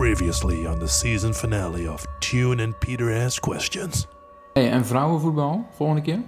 [0.00, 4.06] Previously on the season finale of Tune and Peter Ask Questions.
[4.52, 6.18] Hey, en vrouwenvoetbal, volgende keer?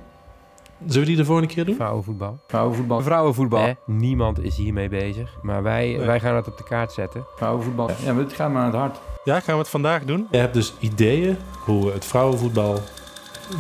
[0.87, 1.75] Zullen we die de volgende keer doen?
[1.75, 2.39] Vrouwenvoetbal.
[2.47, 3.01] Vrouwenvoetbal.
[3.01, 3.75] Vrouwenvoetbal.
[3.87, 5.39] Niemand is hiermee bezig.
[5.43, 6.07] Maar wij, Nee.
[6.07, 7.25] wij gaan dat op de kaart zetten.
[7.37, 7.91] Vrouwenvoetbal.
[8.05, 9.01] Ja, maar het gaat me aan het hart.
[9.25, 10.27] Ja, gaan we het vandaag doen?
[10.31, 12.81] Je hebt dus ideeën hoe we het vrouwenvoetbal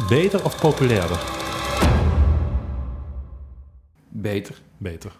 [0.08, 1.18] beter of populairder?
[4.08, 4.60] Beter.
[4.78, 5.12] Beter.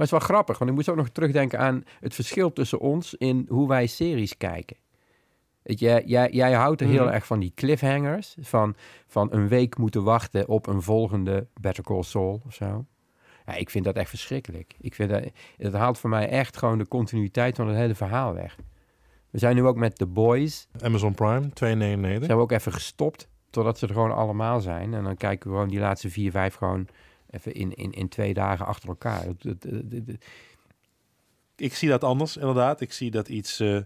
[0.00, 3.14] Het is wel grappig, want ik moest ook nog terugdenken aan het verschil tussen ons
[3.14, 4.76] in hoe wij series kijken.
[5.62, 7.12] Je, jij, jij houdt er heel Mhm.
[7.14, 8.74] erg van die cliffhangers, van,
[9.06, 12.84] van een week moeten wachten op een volgende Better Call Saul of zo.
[13.46, 14.74] Ja, ik vind dat echt verschrikkelijk.
[14.80, 15.24] Ik vind dat,
[15.56, 18.56] het haalt voor mij echt gewoon de continuïteit van het hele verhaal weg.
[19.30, 22.24] We zijn nu ook met The Boys, Amazon Prime, 2,99.
[22.24, 24.94] zijn we ook even gestopt, totdat ze er gewoon allemaal zijn.
[24.94, 26.86] En dan kijken we gewoon die laatste vier, vijf gewoon
[27.30, 29.24] even in, in, in twee dagen achter elkaar.
[31.56, 32.80] Ik zie dat anders, inderdaad.
[32.80, 33.78] Ik zie dat iets eh,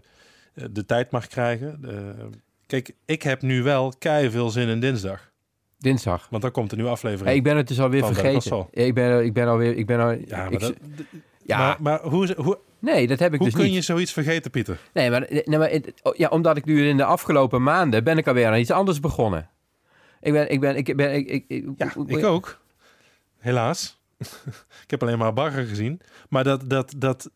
[0.71, 1.79] de tijd mag krijgen.
[1.87, 2.25] Eh,
[2.67, 5.31] kijk, ik heb nu wel kei veel zin in dinsdag.
[5.77, 6.27] Dinsdag.
[6.29, 7.27] Want dan komt een nieuwe aflevering.
[7.27, 8.67] Hey, ik ben het dus alweer vergeten.
[8.71, 9.75] Ik ben, ik ben alweer.
[9.77, 10.73] Ik ben al, ja, maar, ik- dat,
[11.43, 13.73] ja maar, maar hoe, hoe, nee, dat heb ik hoe dus kun niet.
[13.73, 14.79] je zoiets vergeten, Pieter?
[14.93, 15.71] Nee, maar, nee, maar
[16.03, 18.99] oh, ja, omdat ik nu in de afgelopen maanden ben ik alweer aan iets anders
[18.99, 19.49] begonnen.
[20.21, 22.63] Ik ben, ik ben, ik ben, ik, ik, ik- Ja, ik ook.
[23.45, 24.01] Helaas.
[24.85, 26.01] ik heb alleen maar bagger gezien.
[26.29, 27.29] Maar dat, dat, dat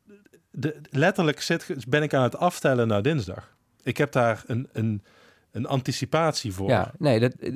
[0.52, 3.56] de, letterlijk zit, ben ik aan het aftellen naar dinsdag.
[3.84, 5.04] Ik heb daar een, een,
[5.52, 6.70] een anticipatie voor.
[6.70, 7.54] Ja, nee, dat, dat,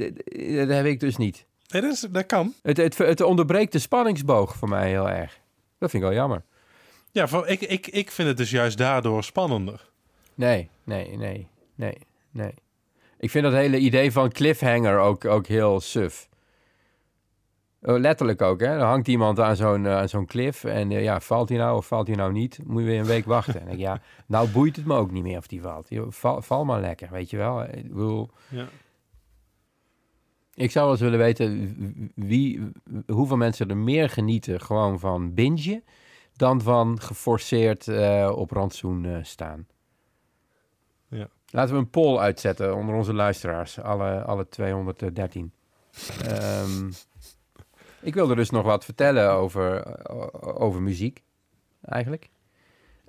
[0.67, 1.45] dat heb ik dus niet.
[1.67, 2.53] Nee, dat, is, dat kan.
[2.61, 5.39] Het, het, het onderbreekt de spanningsboog voor mij heel erg.
[5.77, 6.43] Dat vind ik wel jammer.
[7.11, 9.89] Ja, voor, ik, ik, ik vind het dus juist daardoor spannender.
[10.35, 11.97] Nee, nee, nee, nee,
[12.31, 12.53] nee.
[13.17, 16.27] Ik vind dat hele idee van cliffhanger ook, ook heel suf.
[17.85, 18.77] Oh, letterlijk ook, hè.
[18.77, 21.77] Dan hangt iemand aan zo'n eh, aan zo'n cliff en eh, ja, valt hij nou
[21.77, 22.59] of valt hij nou niet?
[22.65, 23.61] Moet je weer een week wachten.
[23.61, 25.87] En ik, ja, nou boeit het me ook niet meer of die valt.
[26.07, 27.63] Val, val maar lekker, weet je wel.
[27.63, 28.67] Ik bedoel, Ja.
[30.53, 31.73] ik zou wel eens willen weten
[32.15, 32.71] wie,
[33.07, 35.83] hoeveel mensen er meer genieten gewoon van bingen
[36.35, 39.67] dan van geforceerd eh, op rantsoen staan.
[41.07, 41.27] Ja.
[41.49, 45.51] Laten we een poll uitzetten onder onze luisteraars, alle, alle 213.
[46.27, 46.91] Ehm,
[48.03, 51.23] ik wilde dus nog wat vertellen over, o- over muziek,
[51.81, 52.29] eigenlijk.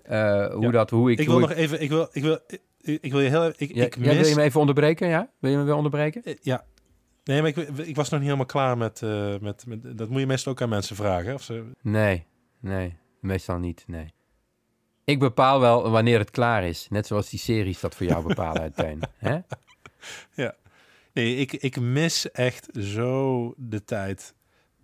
[0.02, 0.70] Eh, hoe Ja.
[0.70, 1.18] dat, hoe ik...
[1.18, 2.38] Ik wil nog even, ik wil, ik wil,
[2.80, 4.16] ik, ik wil je heel ik, Ja, ik ja, mis...
[4.16, 5.30] wil je me even onderbreken, ja?
[5.38, 6.22] Wil je me weer onderbreken?
[6.22, 6.64] Eh, Ja.
[7.24, 9.98] Nee, maar ik, ik was nog niet helemaal klaar met, eh, met, met...
[9.98, 11.34] Dat moet je meestal ook aan mensen vragen.
[11.34, 12.26] Of ze, Nee,
[12.60, 14.12] nee, meestal niet, nee.
[15.04, 16.86] Ik bepaal wel wanneer het klaar is.
[16.90, 18.98] Net zoals die series dat voor jou bepalen uitein.
[19.18, 19.38] Hè?
[21.12, 24.33] nee, ik, ik mis echt zo de tijd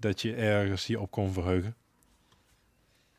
[0.00, 1.74] dat je ergens je op kon verheugen.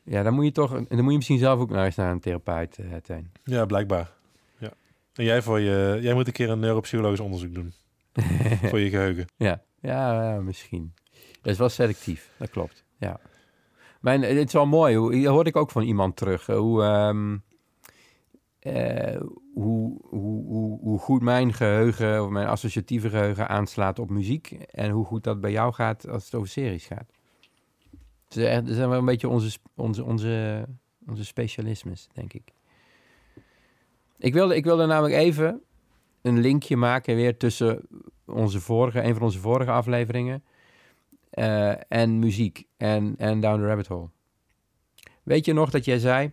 [0.04, 2.20] Ja, dan moet je toch, dan moet je misschien zelf ook naar eens naar een
[2.20, 3.32] therapeut, eh Teun.
[3.44, 4.12] Ja, blijkbaar.
[4.58, 4.74] Ja.
[5.14, 7.74] En jij, voor je, jij moet een keer een neuropsychologisch onderzoek doen.
[8.70, 9.26] voor je geheugen.
[9.38, 10.94] Ja, ja, misschien.
[11.42, 12.84] Dat is wel selectief, dat klopt.
[12.98, 13.20] Ja.
[14.02, 16.84] Mijn, het is wel mooi, hoe, hier hoorde ik ook van iemand terug, eh, hoe,
[16.84, 17.38] ehm,
[18.62, 19.22] eh,
[19.54, 24.52] hoe, hoe, hoe, hoe goed mijn geheugen, of mijn associatieve geheugen aanslaat op muziek.
[24.52, 27.12] En hoe goed dat bij jou gaat als het over series gaat.
[28.30, 30.66] Echt, dat zijn wel een beetje onze, onze, onze,
[31.08, 32.54] onze specialismes, denk ik.
[34.18, 35.62] Ik wilde, ik wilde namelijk even
[36.22, 37.88] een linkje maken weer tussen
[38.26, 40.44] onze vorige, een van onze vorige afleveringen
[41.30, 44.10] eh, en muziek en, en Down the Rabbit Hole.
[45.24, 46.32] Weet je nog dat jij zei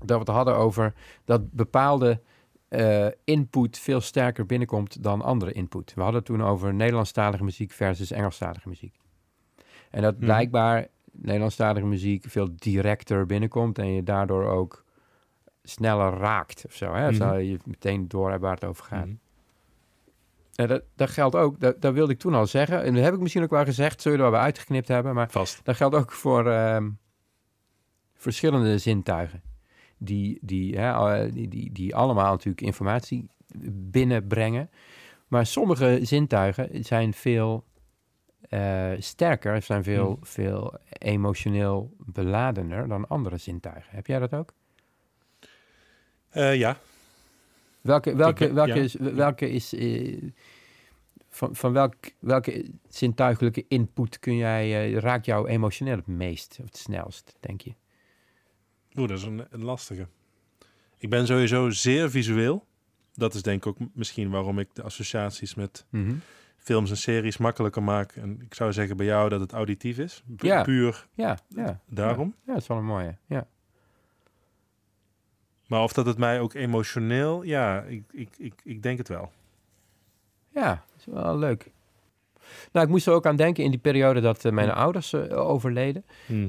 [0.00, 0.94] dat we het hadden over
[1.24, 2.20] dat bepaalde
[2.68, 5.92] eh, input veel sterker binnenkomt dan andere input.
[5.94, 8.94] We hadden het toen over Nederlandstalige muziek versus Engelstalige muziek.
[9.90, 10.24] En dat Mhm.
[10.24, 14.84] blijkbaar Nederlandstalige muziek veel directer binnenkomt en je daardoor ook
[15.62, 16.92] sneller raakt of zo.
[16.94, 17.08] Hè?
[17.08, 17.38] Of Mhm.
[17.38, 19.06] je meteen door hebt waar het over gaat.
[19.06, 19.14] Mhm.
[20.68, 22.82] Dat, dat geldt ook, dat, dat wilde ik toen al zeggen.
[22.84, 25.14] En dat heb ik misschien ook wel gezegd, zullen we wel uitgeknipt hebben.
[25.14, 25.60] Maar Vast.
[25.64, 26.90] dat geldt ook voor ehm,
[28.14, 29.42] verschillende zintuigen.
[30.02, 33.28] Die, die, hè, eh, die, die, die allemaal natuurlijk informatie
[33.72, 34.70] binnenbrengen.
[35.28, 37.64] Maar sommige zintuigen zijn veel
[38.40, 40.24] eh, sterker, zijn veel, Hmm.
[40.26, 43.94] veel emotioneel beladener dan andere zintuigen.
[43.94, 44.52] Heb jij dat ook?
[46.30, 46.76] Eh, ja,
[47.80, 48.82] Welke, welke, welke, ja.
[48.82, 49.74] is, welke is
[51.28, 56.76] van, van welk, welke zintuigelijke input kun jij, raakt jou emotioneel het meest of het
[56.76, 57.74] snelst, denk je?
[58.96, 60.06] Oeh, dat is een, een lastige.
[60.98, 62.66] Ik ben sowieso zeer visueel.
[63.14, 65.84] Dat is denk ik ook misschien waarom ik de associaties met
[66.56, 68.12] films en series makkelijker maak.
[68.12, 70.22] En ik zou zeggen bij jou dat het auditief is.
[70.36, 70.62] Pu- Ja.
[70.62, 71.80] Puur Ja, ja.
[71.86, 72.34] daarom.
[72.46, 73.16] Ja, dat is wel een mooie.
[73.26, 73.46] Ja.
[75.66, 77.42] Maar of dat het mij ook emotioneel...
[77.42, 79.32] Ja, ik, ik, ik, ik denk het wel.
[80.54, 81.70] Ja, dat is wel leuk.
[82.72, 85.48] Nou, ik moest er ook aan denken in die periode dat eh, mijn ouders eh,
[85.48, 86.04] overleden.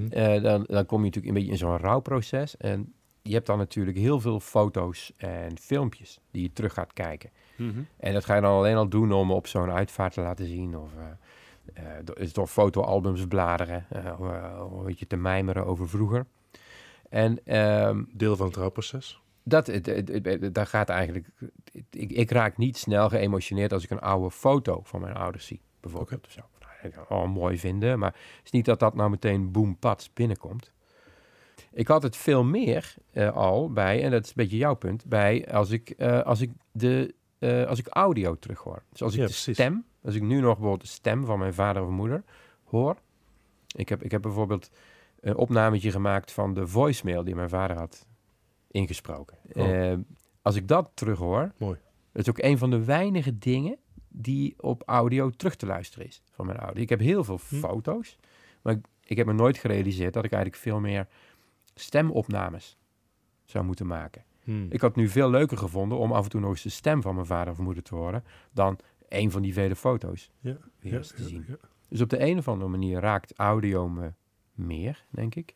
[0.09, 2.57] Eh, dan, dan kom je natuurlijk een beetje in zo'n rouwproces.
[2.57, 7.29] En je hebt dan natuurlijk heel veel foto's en filmpjes die je terug gaat kijken.
[7.55, 7.81] Mhm.
[7.97, 10.77] En dat ga je dan alleen al doen om op zo'n uitvaart te laten zien.
[10.77, 10.89] Of
[11.73, 13.85] eh, door, is door fotoalbums bladeren.
[14.19, 16.25] of, een beetje te mijmeren over vroeger.
[17.09, 19.21] En ehm, Deel van het rouwproces.
[19.43, 19.71] dat,
[20.51, 21.27] daar gaat eigenlijk...
[21.89, 25.61] Ik, ik raak niet snel geëmotioneerd als ik een oude foto van mijn ouders zie.
[25.81, 26.25] Bijvoorbeeld.
[26.25, 26.41] Of zo.
[27.09, 30.71] Nou, mooi vinden, maar het is niet dat dat nou meteen boem, pats binnenkomt.
[31.71, 35.05] Ik had het veel meer eh, al bij, en dat is een beetje jouw punt,
[35.05, 38.83] bij als ik, eh, als ik, de, eh, als ik audio terughoor.
[38.89, 39.53] Dus als ik Ja, de precies.
[39.53, 42.23] stem, als ik nu nog bijvoorbeeld de stem van mijn vader of moeder
[42.63, 42.97] hoor.
[43.75, 44.69] Ik heb, ik heb bijvoorbeeld
[45.19, 48.07] een opnametje gemaakt van de voicemail die mijn vader had
[48.67, 49.37] ingesproken.
[49.53, 49.93] Oh.
[50.41, 51.79] Als ik dat terughoor, Mooi.
[52.11, 53.77] dat is ook een van de weinige dingen
[54.11, 56.81] die op audio terug te luisteren is van mijn ouder.
[56.81, 57.55] Ik heb heel veel Hm.
[57.55, 58.17] foto's,
[58.61, 61.07] maar ik, ik heb me nooit gerealiseerd dat ik eigenlijk veel meer
[61.75, 62.77] stemopnames
[63.43, 64.23] zou moeten maken.
[64.43, 64.65] Hmm.
[64.69, 67.01] Ik had het nu veel leuker gevonden om af en toe nog eens de stem
[67.01, 68.79] van mijn vader of moeder te horen dan
[69.09, 71.57] een van die vele foto's Ja, weer ja, te ja, zien.
[71.89, 74.13] Dus op de een of andere manier raakt audio me
[74.53, 75.55] meer, denk ik.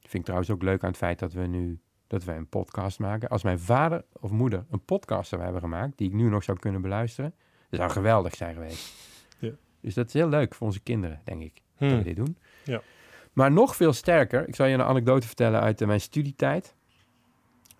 [0.00, 2.98] Vind ik trouwens ook leuk aan het feit dat we nu dat wij een podcast
[2.98, 3.28] maken.
[3.28, 6.58] Als mijn vader of moeder een podcast zou hebben gemaakt, die ik nu nog zou
[6.58, 7.34] kunnen beluisteren,
[7.70, 8.92] dat zou geweldig zijn geweest.
[9.40, 9.50] Ja.
[9.80, 11.98] Dus dat is heel leuk voor onze kinderen, denk ik, dat Hmm.
[11.98, 12.36] we dit doen.
[12.64, 12.80] Ja.
[13.32, 16.74] Maar nog veel sterker, ik zal je een anekdote vertellen uit eh, mijn studietijd.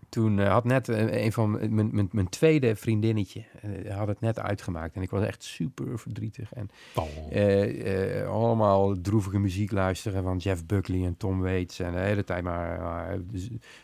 [0.09, 3.45] Toen eh, had net eh, een van mijn, mijn, mijn tweede vriendinnetje
[3.85, 4.95] eh, had het net uitgemaakt.
[4.97, 6.53] En ik was echt super verdrietig.
[6.53, 8.29] En Oh.
[8.31, 11.79] allemaal droevige muziek luisteren van Jeff Buckley en Tom Waits.
[11.81, 13.19] En de hele tijd maar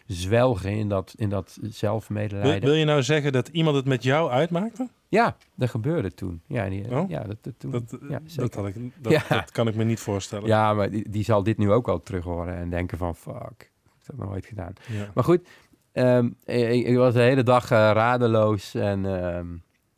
[0.07, 2.61] zwelgen in dat, in dat zelfmedelijden.
[2.61, 4.89] wil je nou zeggen dat iemand het met jou uitmaakte?
[5.09, 6.41] Ja, dat gebeurde toen.
[6.47, 7.09] Ja, die, Oh?
[7.11, 7.71] ja, dat, dat, toen.
[7.71, 9.23] Dat, ja, dat, had ik, dat, Ja.
[9.29, 10.47] dat kan ik me niet voorstellen.
[10.49, 13.71] ja, maar die, die zal dit nu ook wel terug horen en denken van fuck,
[14.01, 14.73] ik heb dat nooit gedaan.
[14.89, 15.11] Ja.
[15.15, 15.49] Maar goed,
[15.95, 19.47] ehm, ik, ik was de hele dag eh, radeloos en ehm,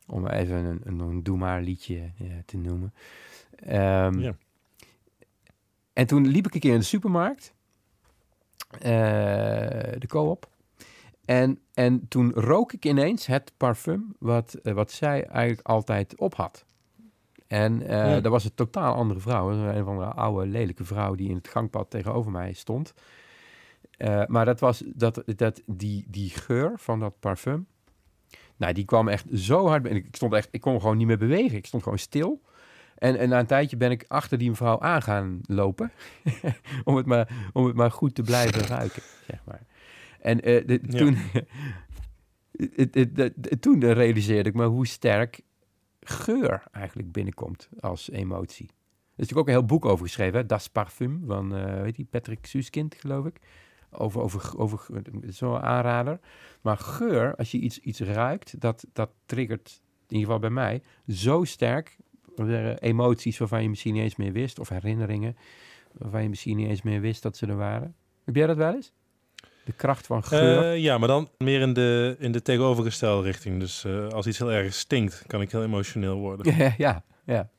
[0.07, 2.11] om even een, een, een doe maar liedje
[2.47, 2.95] te noemen.
[3.57, 4.35] Ehm, Ja.
[5.93, 7.53] En toen liep ik een keer in de supermarkt,
[8.71, 8.91] eh,
[9.99, 10.49] de co-op.
[11.25, 16.35] En, en toen rook ik ineens het parfum wat, eh, wat zij eigenlijk altijd op
[16.35, 16.65] had.
[17.47, 18.21] En Ja.
[18.21, 19.51] dat was een totaal andere vrouw.
[19.51, 22.95] Een van de oude, lelijke vrouw die in het gangpad tegenover mij stond.
[23.97, 27.67] Eh, maar dat was dat, dat, die, die geur van dat parfum.
[28.57, 29.83] Nou, die kwam echt zo hard.
[29.83, 30.05] binnen.
[30.05, 31.57] Ik stond echt, ik kon gewoon niet meer bewegen.
[31.57, 32.43] Ik stond gewoon stil.
[32.97, 35.93] En, en na een tijdje ben ik achter die mevrouw aan gaan lopen.
[36.85, 39.63] om, het maar, om het maar goed te blijven ruiken, zeg maar.
[40.21, 40.99] En eh, de- Ja.
[40.99, 41.17] toen,
[43.61, 45.41] toen realiseerde ik me hoe sterk
[46.01, 48.67] geur eigenlijk binnenkomt als emotie.
[48.67, 48.73] Er
[49.23, 50.47] is natuurlijk ook een heel boek over geschreven, hè?
[50.47, 53.37] Das Parfum, van eh weet je, Patrick Suskind, geloof ik.
[53.91, 54.87] Over, over, over
[55.29, 56.21] zo'n aanrader.
[56.61, 60.83] Maar geur, als je iets, iets ruikt, dat, dat triggert, in ieder geval bij mij,
[61.09, 61.97] zo sterk
[62.79, 65.37] emoties waarvan je misschien niet eens meer wist, of herinneringen
[65.93, 67.95] waarvan je misschien niet eens meer wist dat ze er waren.
[68.25, 68.93] Heb jij dat wel eens?
[69.65, 70.73] De kracht van geur.
[70.73, 73.61] Eh, ja, maar dan meer in de, in de tegenovergestelde richting.
[73.61, 76.55] Dus eh, als iets heel erg stinkt, kan ik heel emotioneel worden.
[76.79, 77.51] Ja, ja.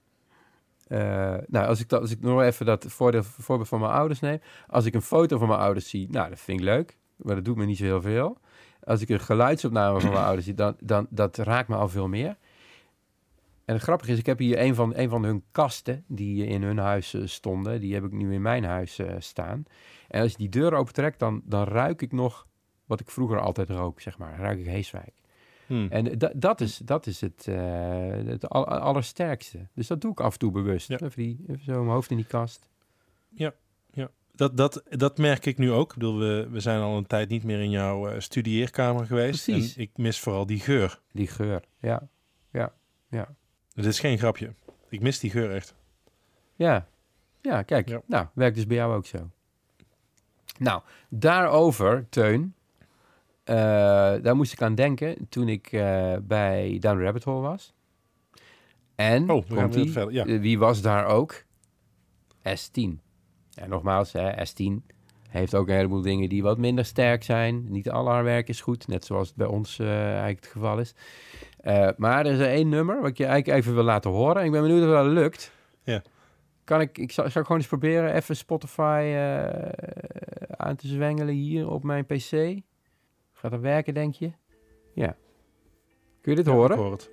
[0.88, 4.20] Eh, nou, als ik, dat, als ik nog even dat voordeel, voorbeeld van mijn ouders
[4.20, 4.40] neem.
[4.68, 6.98] Als ik een foto van mijn ouders zie, nou, dat vind ik leuk.
[7.16, 8.38] Maar dat doet me niet zo heel veel.
[8.84, 12.08] Als ik een geluidsopname van mijn ouders zie, dan, dan dat raakt me al veel
[12.08, 12.38] meer.
[13.66, 16.64] En het grappige is, ik heb hier een van, een van hun kasten die in
[16.64, 17.80] hun huis eh, stonden.
[17.80, 19.64] Die heb ik nu in mijn huis eh, staan.
[20.08, 22.48] En als je die deur opentrekt, dan, dan ruik ik nog
[22.86, 24.40] wat ik vroeger altijd rook, zeg maar.
[24.40, 25.14] Ruik ik Heeswijk.
[25.68, 25.88] Hmm.
[25.90, 29.68] En da- dat is, dat is het, eh, het al- allersterkste.
[29.74, 30.88] Dus dat doe ik af en toe bewust.
[30.88, 30.98] Ja.
[31.00, 32.70] Even, die, even zo mijn hoofd in die kast.
[34.36, 35.90] Dat, dat, dat merk ik nu ook.
[35.92, 39.44] Ik bedoel, we, we zijn al een tijd niet meer in jouw eh, studieerkamer geweest.
[39.44, 39.76] Precies.
[39.76, 41.00] En ik mis vooral die geur.
[41.12, 42.08] Die geur, ja.
[42.52, 42.74] Ja,
[43.10, 43.36] ja.
[43.74, 44.54] Dit is geen grapje.
[44.90, 45.76] Ik mis die geur echt.
[46.56, 46.88] Ja,
[47.42, 47.90] ja kijk.
[47.90, 48.02] Ja.
[48.06, 49.30] Nou, werkt dus bij jou ook zo.
[50.60, 52.56] Nou, daarover, Teun.
[53.48, 57.74] Eh, daar moest ik aan denken toen ik eh, bij Down Rabbit Hole was.
[58.96, 60.12] En, Oh, komt verder.
[60.14, 60.26] Ja.
[60.26, 61.44] eh, wie was daar ook?
[62.38, 63.00] S10.
[63.54, 64.86] En nogmaals, hè, S10
[65.30, 67.72] heeft ook een heleboel dingen die wat minder sterk zijn.
[67.72, 70.94] Niet al haar werk is goed, net zoals het bij ons eigenlijk het geval is.
[71.98, 74.44] Maar er is er één nummer wat ik je eigenlijk even wil laten horen.
[74.46, 75.52] Ik ben benieuwd of dat lukt.
[75.84, 76.02] Ja.
[76.64, 79.16] Kan ik, ik zal, zal ik gewoon eens proberen even Spotify
[80.58, 82.62] aan te zwengelen hier op mijn PC.
[83.40, 84.32] Gaat dat werken, denk je?
[84.94, 85.16] Ja.
[86.22, 86.72] Kun je dit Ja, horen?
[86.72, 87.10] Ik hoor het.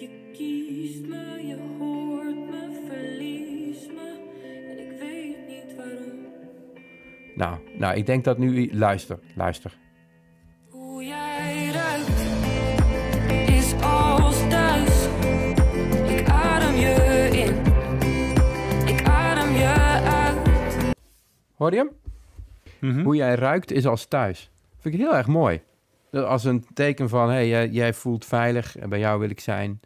[0.00, 4.18] Je kiest me, je hoort me, verlies me
[4.68, 6.26] en ik weet niet waarom.
[7.34, 8.72] Nou, nou, ik denk dat nu...
[8.74, 9.78] Luister, luister.
[10.70, 12.20] Hoe jij ruikt
[13.48, 15.06] is als thuis.
[16.20, 16.94] Ik adem je
[17.32, 17.54] in,
[18.94, 19.72] ik adem je
[20.04, 20.48] uit.
[21.56, 22.01] Hoor je hem?
[22.82, 23.02] Mhm.
[23.02, 24.50] Hoe jij ruikt is als thuis.
[24.78, 25.60] Vind ik heel erg mooi.
[26.10, 29.30] Dat Als een teken van, hé, hey, jij, jij voelt veilig en bij jou wil
[29.30, 29.80] ik zijn.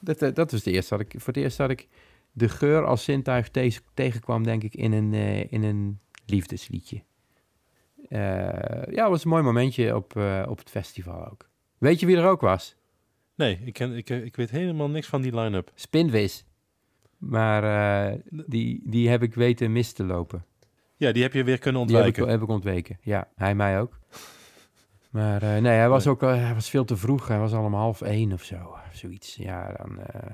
[0.00, 1.88] Dat, eh, dat was de eerste dat ik, voor het eerst dat ik
[2.32, 7.02] de geur als zintuig te- tegenkwam, denk ik, in een, eh, in een liefdesliedje.
[8.08, 10.16] Eh, ja, was een mooi momentje op,
[10.48, 11.48] op het festival ook.
[11.78, 12.76] Weet je wie er ook was?
[13.34, 15.70] Nee, ik, ken, ik, ik weet helemaal niks van die line-up.
[15.74, 16.44] Spinvis.
[17.18, 20.44] Maar die, die heb ik weten mis te lopen.
[21.02, 22.32] Ja, die heb je weer kunnen Die heb ik, ontwijken.
[22.40, 22.98] heb ik ontweken.
[23.00, 23.98] Ja, hij mij ook.
[25.10, 27.28] Maar eh, nee, hij was ook al- hij was veel te vroeg.
[27.28, 28.76] Hij was al om half één of zo.
[28.92, 29.34] Zoiets.
[29.36, 30.30] Ja, dan, eh,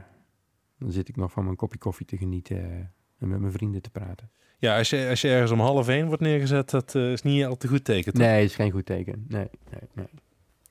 [0.79, 2.77] dan zit ik nog van mijn kopje koffie te genieten eh,
[3.19, 4.31] en met mijn vrienden te praten.
[4.59, 7.45] Ja, als je, als je ergens om half één wordt neergezet, dat eh, is niet
[7.45, 8.13] al te goed teken.
[8.13, 8.23] toch?
[8.23, 9.25] Nee, is geen goed teken.
[9.29, 10.09] Nee, nee, nee.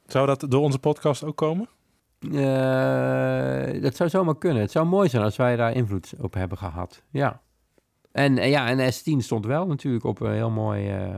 [0.05, 1.69] Zou dat door onze podcast ook komen?
[2.19, 4.61] Eh, dat zou zomaar kunnen.
[4.61, 7.03] Het zou mooi zijn als wij daar invloed op hebben gehad.
[7.11, 7.41] Ja.
[8.11, 11.15] En, en ja, en S10 stond wel natuurlijk op een heel mooi, eh,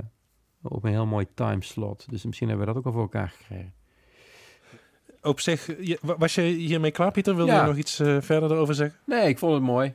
[0.62, 2.06] op een heel mooi timeslot.
[2.10, 3.74] Dus misschien hebben we dat ook al voor elkaar gekregen.
[5.22, 5.70] Op zich,
[6.02, 7.36] was je hiermee klaar, Pieter?
[7.36, 7.62] Wil Ja.
[7.62, 9.00] je nog iets eh, verder erover zeggen?
[9.06, 9.94] Nee, ik vond het mooi.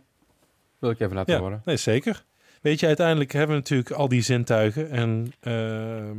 [0.79, 1.63] Wil ik even laten Ja, horen.
[1.65, 2.25] nee, zeker.
[2.61, 4.91] Weet je, uiteindelijk hebben we natuurlijk al die zintuigen.
[4.91, 6.17] En ehm,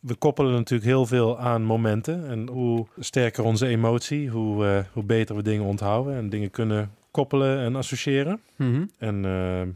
[0.00, 2.28] we koppelen natuurlijk heel veel aan momenten.
[2.28, 6.14] En hoe sterker onze emotie, hoe, eh, hoe beter we dingen onthouden.
[6.16, 8.40] En dingen kunnen koppelen en associëren.
[8.56, 8.84] Mhm.
[8.98, 9.68] En ehm,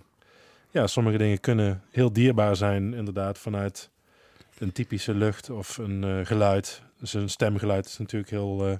[0.70, 3.90] ja, sommige dingen kunnen heel dierbaar zijn, inderdaad, vanuit
[4.58, 6.82] een typische lucht of een eh, geluid.
[6.98, 8.76] Dus een stemgeluid is natuurlijk heel eh,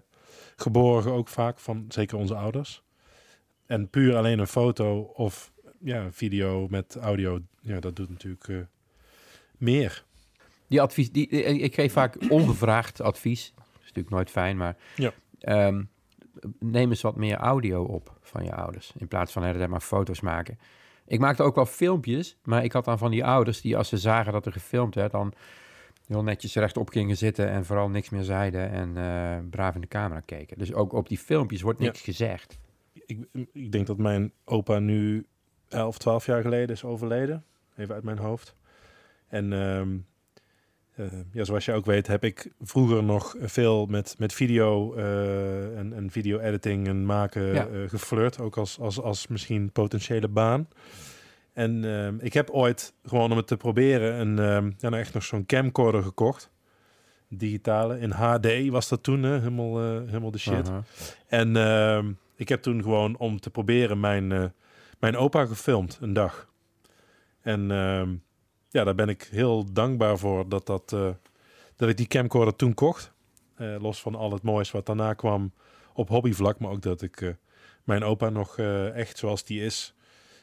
[0.56, 2.82] geborgen ook vaak van zeker onze ouders.
[3.66, 8.48] En puur alleen een foto of ja, een video met audio, ja, dat doet natuurlijk
[8.48, 8.56] eh,
[9.56, 10.04] meer.
[10.66, 13.52] Die advies, die, ik geef vaak ongevraagd advies.
[13.54, 15.12] Dat is natuurlijk nooit fijn, maar Ja.
[15.40, 15.82] ehm,
[16.58, 18.92] neem eens wat meer audio op van je ouders.
[18.98, 20.58] In plaats van er maar foto's maken.
[21.10, 23.96] Ik maakte ook wel filmpjes, maar ik had dan van die ouders die als ze
[23.98, 25.32] zagen dat er gefilmd werd, dan
[26.06, 29.86] heel netjes rechtop gingen zitten en vooral niks meer zeiden en eh, braaf in de
[29.88, 30.58] camera keken.
[30.58, 31.84] Dus ook op die filmpjes wordt Ja.
[31.84, 32.58] niks gezegd.
[32.92, 35.26] Ik, ik denk dat mijn opa nu
[35.68, 37.44] 11, 12 jaar geleden is overleden.
[37.76, 38.56] Even uit mijn hoofd.
[39.28, 39.98] En ehm,
[41.04, 45.78] eh, ja, zoals je ook weet, heb ik vroeger nog veel met, met video eh,
[45.78, 47.66] en, en video-editing en maken Ja.
[47.66, 48.40] eh, geflirt.
[48.40, 50.68] Ook als, als, als misschien potentiële baan.
[51.52, 55.14] En ehm, ik heb ooit, gewoon om het te proberen, een, ehm, ja, nou echt
[55.14, 56.50] nog zo'n camcorder gekocht.
[57.28, 59.38] Digitale, in HD was dat toen, hè?
[59.38, 60.70] Helemaal, helemaal de shit.
[61.26, 64.52] En ehm, ik heb toen gewoon om te proberen mijn,
[64.98, 66.48] mijn opa gefilmd, een dag.
[67.40, 67.70] En
[68.70, 71.08] ja, daar ben ik heel dankbaar voor dat, dat, eh,
[71.76, 73.12] dat ik die camcorder toen kocht.
[73.54, 75.52] Eh, los van al het moois wat daarna kwam
[75.94, 76.58] op hobbyvlak.
[76.58, 77.28] Maar ook dat ik eh,
[77.84, 78.58] mijn opa nog
[78.94, 79.94] echt zoals die is,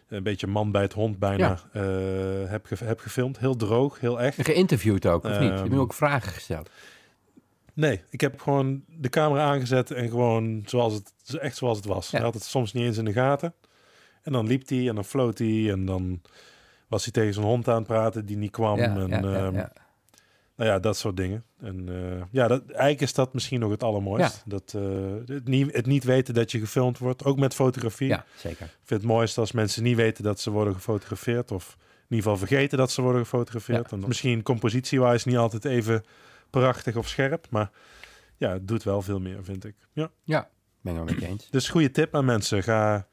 [0.08, 1.60] een beetje man bij het hond bijna,
[2.48, 3.40] heb, ge- heb gefilmd.
[3.40, 4.38] Heel droog, heel echt.
[4.38, 5.40] En geïnterviewd ook, of niet?
[5.42, 6.70] Je hebt Ehm, nu ook vragen gesteld.
[7.74, 12.10] Nee, ik heb gewoon de camera aangezet en gewoon zoals het, echt zoals het was.
[12.10, 12.16] Ja.
[12.18, 13.54] Hij had het soms niet eens in de gaten.
[14.22, 16.22] En dan liep hij en dan floot hij en dan
[16.88, 18.78] was hij tegen zijn hond aan het praten die niet kwam.
[18.78, 19.72] Ja, en, ja, ja, ehm, ja.
[20.58, 21.44] Nou ja, dat soort dingen.
[21.60, 24.44] En eh, ja, dat, eigenlijk is dat misschien nog het allermooist.
[24.46, 24.82] Dat, eh,
[25.26, 28.08] het, niet, het niet weten dat je gefilmd wordt, ook met fotografie.
[28.08, 28.66] ja, zeker.
[28.66, 31.52] Ik vind het mooiste als mensen niet weten dat ze worden gefotografeerd.
[31.52, 33.90] Of in ieder geval vergeten dat ze worden gefotografeerd.
[33.90, 33.98] Ja.
[33.98, 36.04] En misschien compositiewijs niet altijd even
[36.50, 37.48] prachtig of scherp.
[37.50, 37.70] Maar
[38.38, 39.76] ja, het doet wel veel meer, vind ik.
[39.94, 40.50] Ja.
[40.82, 41.50] Ben ik wel met je eens.
[41.50, 42.64] Dus goede tip aan mensen.
[42.64, 43.08] Ga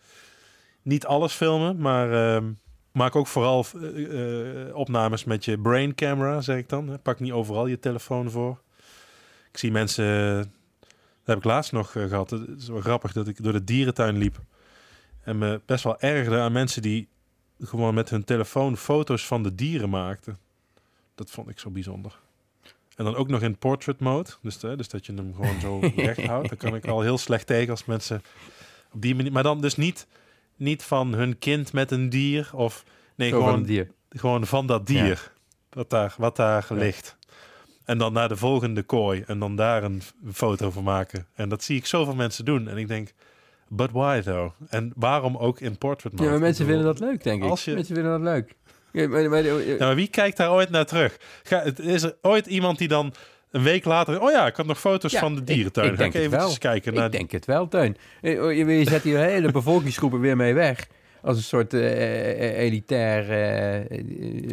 [0.82, 2.52] niet alles filmen, maar ehm,
[2.94, 6.98] maak ook vooral eh, eh, opnames met je brain camera, zeg ik dan.
[7.02, 8.60] Pak niet overal je telefoon voor.
[9.50, 10.04] Ik zie mensen
[11.24, 12.30] heb ik laatst nog eh, gehad.
[12.30, 14.40] Het is wel grappig dat ik door de dierentuin liep.
[15.22, 17.08] En me best wel ergerde aan mensen die
[17.60, 20.38] gewoon met hun telefoon foto's van de dieren maakten.
[21.14, 22.18] Dat vond ik zo bijzonder.
[22.96, 24.30] En dan ook nog in portrait mode.
[24.42, 26.48] Dus, dus dat je hem gewoon zo recht houdt.
[26.48, 28.22] Daar kan ik al heel slecht tegen als mensen
[28.92, 29.32] op die manier...
[29.32, 30.06] Maar dan dus niet,
[30.56, 32.50] niet van hun kind met een dier.
[32.52, 32.84] Of
[33.16, 33.90] nee, Zo van gewoon dier.
[34.10, 35.32] gewoon van dat dier.
[35.70, 37.16] Wat daar, wat daar ligt.
[37.84, 39.22] En dan naar de volgende kooi.
[39.26, 41.26] En dan daar een foto van maken.
[41.34, 42.68] En dat zie ik zoveel mensen doen.
[42.68, 43.12] En ik denk,
[43.68, 44.52] but why though?
[44.68, 46.24] En waarom ook in portrait mode?
[46.24, 47.50] Ja, maar mensen Ik vinden dat leuk, denk ik.
[47.50, 48.54] Als je- Mensen vinden dat leuk.
[48.92, 51.16] Ja, maar, maar- Ja, maar wie kijkt daar ooit naar terug?
[51.42, 53.14] Ga, is er ooit iemand die dan
[53.54, 54.20] een week later...
[54.20, 55.92] Oh ja, ik had nog foto's Ja, van de dierentuin.
[55.92, 57.04] ik denk even kijken naar...
[57.06, 57.96] Ik denk het wel, Teun.
[58.22, 60.86] Oh, Je je zet hier hele bevolkingsgroepen weer mee weg.
[61.22, 63.20] Als een soort eh, elitair...
[63.20, 63.98] eh,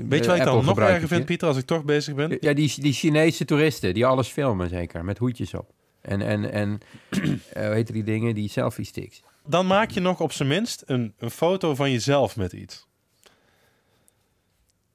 [0.07, 2.37] Weet je wat ik dan nog erger vind, Pieter, als ik toch bezig ben?
[2.39, 5.05] Ja, die, die Chinese toeristen die alles filmen, zeker.
[5.05, 5.69] Met hoedjes op.
[6.01, 6.79] En, en, en
[7.53, 8.35] hoe heet die dingen?
[8.35, 9.21] Die selfie sticks.
[9.47, 12.87] Dan maak je nog op zijn minst een, een foto van jezelf met iets.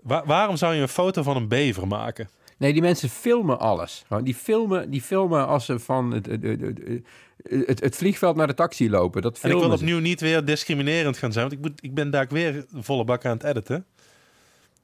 [0.03, 2.29] Wa- waarom zou je een foto van een bever maken?
[2.57, 4.05] Nee, die mensen filmen alles.
[4.07, 6.43] Gewoon, die, filmen, die filmen als ze van het, het,
[7.67, 9.23] het, het, vliegveld naar de taxi lopen.
[9.23, 9.75] Dat En ik wil ze.
[9.75, 13.25] opnieuw niet weer discriminerend gaan zijn, want ik, moet, ik ben daar weer volle bak
[13.25, 13.87] aan het editen.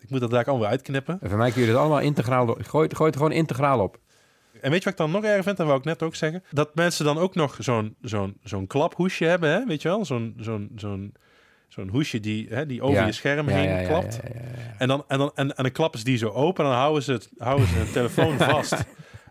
[0.00, 1.19] Ik moet dat daar allemaal weer uitknippen.
[1.21, 2.47] En voor mij kun je het allemaal integraal...
[2.47, 3.99] door- Gooi, gooi het gewoon integraal op.
[4.61, 5.57] En weet je wat ik dan nog erg vind?
[5.57, 6.45] Dat wou ik net ook zeggen.
[6.50, 9.64] Dat mensen dan ook nog zo'n zo'n zo'n klaphoesje hebben, hè?
[9.67, 10.05] weet je wel?
[10.05, 11.14] Zo'n zo'n zo'n
[11.73, 13.07] zo'n hoesje die, hè, die over Ja.
[13.07, 14.21] je scherm Ja, heen ja, ja, klapt.
[14.23, 14.75] ja, ja, ja.
[14.79, 17.02] En, dan, en, dan, en, en dan klappen ze die zo open en dan houden
[17.02, 18.75] ze, het, houden ze hun telefoon vast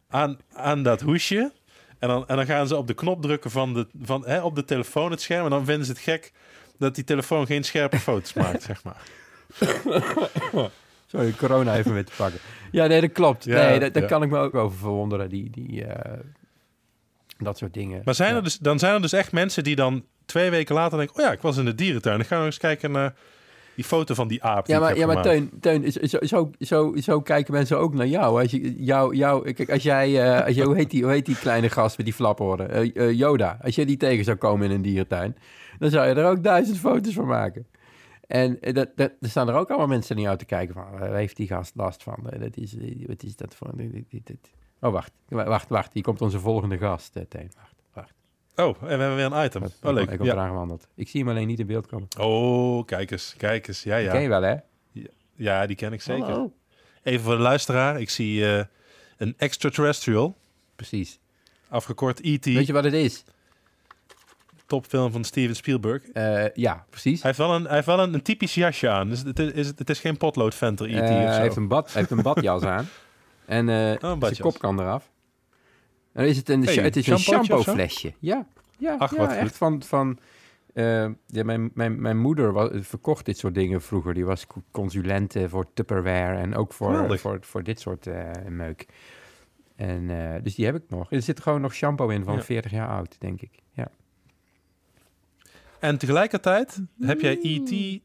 [0.09, 1.51] aan, aan dat hoesje.
[1.99, 4.55] En dan, en dan gaan ze op de knop drukken van de, van, hè, op
[4.55, 5.43] de telefoon het scherm.
[5.43, 6.31] En dan vinden ze het gek
[6.77, 9.01] dat die telefoon geen scherpe foto's maakt, zeg maar.
[11.07, 12.39] Sorry, corona even mee te pakken.
[12.71, 13.43] Ja, nee, dat klopt.
[13.43, 14.09] Ja, nee, dat, daar ja.
[14.09, 15.29] kan ik me ook over verwonderen.
[15.29, 16.19] Die, die, eh,
[17.37, 18.01] dat soort dingen.
[18.05, 18.35] Maar zijn Ja.
[18.37, 21.15] er dus, dan zijn er dus echt mensen die dan twee weken later denken...
[21.15, 22.19] oh ja, ik was in de dierentuin.
[22.19, 23.13] Ik ga nog eens kijken naar
[23.75, 25.23] die foto van die aap die Ja, ik maar, ja, maar.
[25.23, 28.41] Teun, Teun zo, zo, zo, zo kijken mensen ook naar jou.
[28.41, 31.25] Als je, jou, jou kijk, als jij, eh, als jij hoe, heet die, hoe heet
[31.25, 32.69] die kleine gast met die flaporen?
[32.69, 33.57] Eh eh, Yoda.
[33.61, 35.35] Als je die tegen zou komen in een dierentuin,
[35.79, 37.67] dan zou je er ook duizend foto's van maken.
[38.27, 41.15] En dat, dat, er staan er ook allemaal mensen naar jou te kijken van, waar
[41.15, 42.17] heeft die gast last van?
[42.39, 42.75] Dat is,
[43.07, 43.71] wat is dat voor...
[43.75, 44.51] dit- dit- dit-
[44.81, 45.11] Oh, wacht.
[45.27, 45.93] Wacht, wacht.
[45.93, 47.51] Hier komt onze volgende gast, Teun.
[48.55, 49.63] Oh, en we hebben weer een item.
[49.63, 50.07] Oh, leuk.
[50.07, 50.33] Hij komt Ja.
[50.35, 50.87] eraan gewandeld.
[50.95, 52.07] Ik zie hem alleen niet in beeld komen.
[52.19, 53.83] Oh, kijk eens, kijk eens.
[53.83, 54.39] Ja, Die ken je ja.
[54.39, 54.55] wel, hè?
[55.35, 56.23] Ja, die ken ik zeker.
[56.23, 56.53] Hallo.
[57.03, 57.99] Even voor de luisteraar.
[58.01, 58.63] Ik zie eh,
[59.17, 60.37] een extraterrestrial,
[60.75, 61.19] Precies.
[61.69, 62.45] afgekort E.T.
[62.45, 63.23] Weet je wat het is?
[64.65, 66.03] topfilm van Steven Spielberg.
[66.03, 67.21] Eh, ja, precies.
[67.21, 69.09] Hij heeft wel een, hij heeft wel een, een typisch jasje aan.
[69.09, 70.93] Dus het is, het is geen potloodventer E.T.
[70.95, 71.13] Eh, of zo.
[71.13, 72.87] hij heeft een, bad, hij heeft een badjas aan.
[73.45, 74.39] En eh een zijn badjas.
[74.39, 75.09] kop kan eraf.
[76.13, 77.31] En dan is het een, Hey, sha- het is een zo?
[77.43, 78.13] shampooflesje.
[78.19, 78.45] Ja,
[78.77, 79.55] ja, Ach, ja wat echt goed.
[79.57, 79.83] van...
[79.83, 80.19] van
[80.73, 84.13] eh, ja, mijn, mijn, mijn moeder was, verkocht dit soort dingen vroeger.
[84.13, 87.19] Die was co- consulente voor Tupperware en ook voor, Geweldig.
[87.21, 88.85] voor, voor dit soort eh, meuk.
[89.75, 91.11] En, eh, dus die heb ik nog.
[91.11, 92.41] Er zit gewoon nog shampoo in van Ja.
[92.41, 93.51] 40 jaar oud, denk ik.
[93.71, 93.87] Ja.
[95.79, 97.99] En tegelijkertijd heb jij E.T.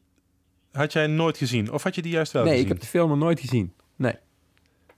[0.71, 1.71] had jij nooit gezien?
[1.71, 2.71] Of had je die juist wel nee, ik gezien?
[2.73, 3.73] heb de film nog nooit gezien.
[3.95, 4.13] Nee,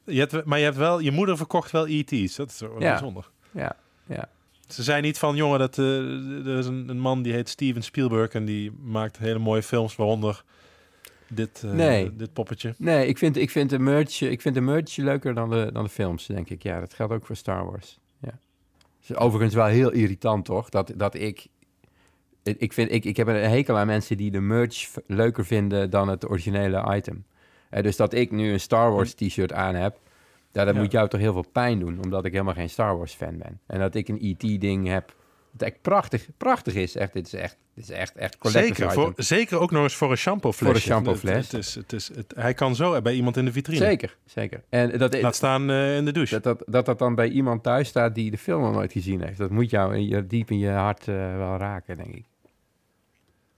[0.10, 2.36] Je hebt, maar je hebt wel, je moeder verkocht wel E.T.'s.
[2.36, 2.90] Dat is wel Ja.
[2.90, 3.30] bijzonder.
[3.52, 4.30] ja, ja.
[4.68, 7.84] Ze zei niet van, jongen, dat, eh, er is een, een man die heet Steven
[7.84, 10.44] Spielberg en die maakt hele mooie films, waaronder
[11.28, 12.16] dit, eh, Nee.
[12.16, 12.74] dit poppetje.
[12.78, 15.84] Nee, ik vind, ik vind de merch, ik vind de merch leuker dan de, dan
[15.84, 16.64] de films, denk ik.
[16.64, 18.00] Ja, dat geldt ook voor Star Wars.
[18.22, 18.30] Ja.
[19.00, 20.70] Het is overigens wel heel irritant, toch?
[20.70, 21.48] Dat, dat ik...
[22.44, 26.08] Ik, vind, ik, ik heb een hekel aan mensen die de merch leuker vinden dan
[26.08, 27.26] het originele item.
[27.70, 30.00] Eh, dus dat ik nu een Star Wars t-shirt aan heb...
[30.52, 30.82] Ja, dat Ja.
[30.82, 33.60] moet jou toch heel veel pijn doen, omdat ik helemaal geen Star Wars fan ben.
[33.68, 35.16] En dat ik een E.T.-ding heb,
[35.52, 36.96] dat echt prachtig, prachtig is.
[36.96, 38.92] Echt, dit is echt, dit is echt, echt Zeker, item.
[38.92, 40.68] voor, zeker ook nog eens voor een shampoofles.
[40.68, 41.34] Voor een shampoofles.
[41.34, 43.86] Het, het is, het is, het, hij kan zo bij iemand in de vitrine.
[43.86, 44.64] Zeker, zeker.
[44.70, 46.40] En dat, Laat staan eh, in de douche.
[46.40, 49.22] Dat dat, dat dat dan bij iemand thuis staat die de film nog nooit gezien
[49.22, 49.38] heeft.
[49.38, 52.26] Dat moet jou in je, diep in je hart eh, wel raken, denk ik.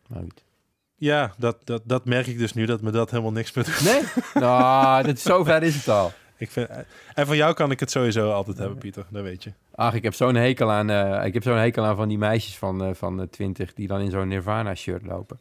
[0.08, 0.44] Maar goed.
[1.02, 3.84] Ja, dat, dat, dat merk ik dus nu, dat me dat helemaal niks meer doet.
[3.84, 4.02] Nee?
[4.44, 6.12] nou, dit, zover is het al.
[6.38, 6.70] Ik vind,
[7.14, 9.06] en van jou kan ik het sowieso altijd hebben, Pieter.
[9.10, 9.52] Dat weet je.
[9.76, 12.58] Ach, ik heb zo'n hekel aan, eh, ik heb zo'n hekel aan van die meisjes
[12.58, 15.40] van, eh, van de 20 die dan in zo'n Nirvana-shirt lopen.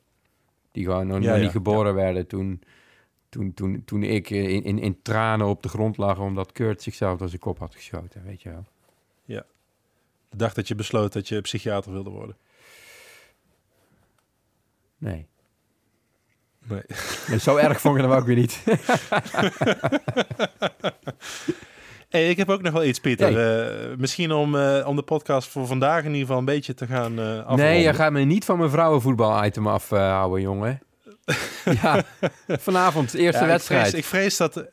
[0.73, 2.63] Die gewoon nog, Ja, ja, niet geboren werden toen,
[3.29, 6.83] toen, toen, toen ik eh, in, in, in tranen op de grond lag omdat Kurt
[6.83, 8.65] zichzelf door zijn kop had geschoten, weet je wel.
[10.31, 12.37] De dag dat je besloot dat je psychiater wilde worden.
[14.99, 15.29] Nee.
[16.69, 16.83] Nee.
[17.29, 18.63] Nee, Zo erg vond ik hem ook weer niet.
[22.09, 23.33] Hey, ik heb ook nog wel iets, Pieter.
[23.33, 23.71] Hey.
[23.91, 26.87] Eh, misschien om, eh, om de podcast voor vandaag in ieder geval een beetje te
[26.87, 27.67] gaan afronden.
[27.67, 30.81] Nee, je gaat me niet van mijn vrouwenvoetbal-item afhouden, jongen.
[31.83, 32.03] ja,
[32.49, 33.89] vanavond, eerste Ja, ik wedstrijd.
[33.89, 34.65] vrees, ik, vrees dat,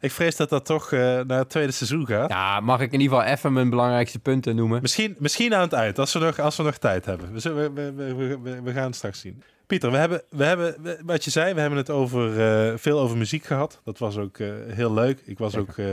[0.00, 2.30] ik vrees dat dat toch naar het tweede seizoen gaat.
[2.30, 4.82] Ja, mag ik in ieder geval even mijn belangrijkste punten noemen?
[4.82, 7.32] Misschien, misschien aan het eind, als we nog, als we nog tijd hebben.
[7.32, 9.42] We, zullen- we, we, we, we, we gaan het straks zien.
[9.66, 12.98] Pieter, we hebben, we hebben we- wat je zei, we hebben het over, eh, veel
[13.00, 13.80] over muziek gehad.
[13.84, 15.20] Dat was ook eh, heel leuk.
[15.24, 15.86] Ik was ook eh,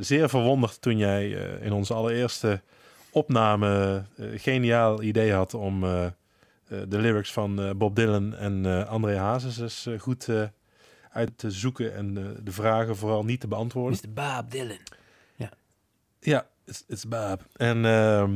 [0.00, 2.60] zeer verwonderd toen jij eh, in onze allereerste
[3.10, 5.80] opname eh, geniaal idee had om
[6.68, 10.42] de lyrics van eh, Bob Dylan en eh, André Hazes eens goed eh,
[11.12, 13.98] uit te zoeken en eh, de vragen vooral niet te beantwoorden.
[14.02, 14.12] Mr.
[14.12, 14.78] Bob Dylan.
[16.20, 17.40] Ja, it's, it's Bob.
[17.56, 18.30] En ehm,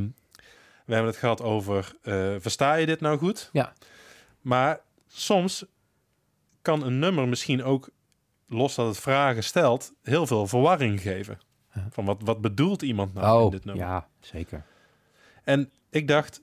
[0.84, 3.48] we hebben het gehad over, eh, versta je dit nou goed?
[3.52, 3.72] Ja.
[4.40, 5.64] Maar soms
[6.62, 7.88] kan een nummer misschien ook,
[8.46, 11.38] los dat het vragen stelt, heel veel verwarring geven.
[11.90, 13.85] Van wat, wat bedoelt iemand nou in Oh, dit nummer?
[13.85, 14.64] ja, zeker.
[15.44, 16.42] En ik dacht,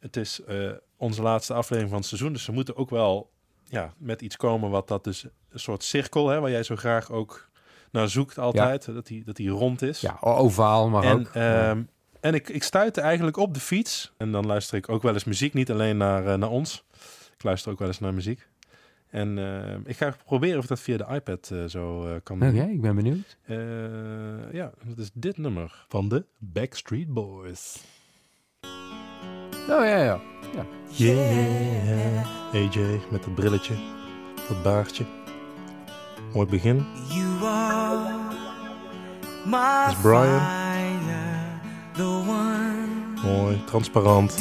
[0.00, 3.30] het is eh, onze laatste aflevering van het seizoen, dus we moeten ook wel
[3.64, 7.10] ja, met iets komen wat dat dus een soort cirkel, hè, waar jij zo graag
[7.10, 7.48] ook
[7.90, 10.00] naar zoekt altijd, dat die, dat die rond is.
[10.00, 11.34] Ja, ovaal mag En, ook.
[11.34, 11.70] Ja.
[11.70, 11.82] ehm,
[12.20, 14.12] en ik, ik stuitte eigenlijk op de fiets.
[14.16, 16.84] En dan luister ik ook wel eens muziek, niet alleen naar, eh, naar ons.
[17.36, 18.48] Ik luister ook wel eens naar muziek.
[19.14, 22.36] En ehm, ik ga proberen of ik dat via de iPad eh, zo eh, kan
[22.36, 23.36] Oké, ik ben benieuwd.
[23.44, 23.56] Eh,
[24.52, 27.84] ja, dat is dit nummer van de Backstreet Boys.
[29.68, 30.20] Oh ja, ja.
[30.90, 32.26] Yeah.
[32.52, 33.74] AJ met het brilletje,
[34.48, 35.04] dat baardje.
[36.34, 36.86] Mooi begin.
[37.08, 38.32] You are
[39.44, 40.40] my is Brian.
[40.40, 41.60] fire,
[41.92, 42.84] the one
[43.24, 44.36] Mooi, transparant.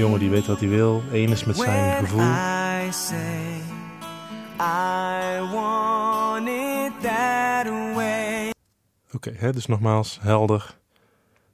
[0.00, 1.02] Jongen die weet wat hij wil.
[1.12, 2.20] Eén is met zijn gevoel.
[2.20, 3.60] I say
[4.58, 8.52] I want it that way.
[9.12, 10.76] Oké, hè, dus nogmaals, helder.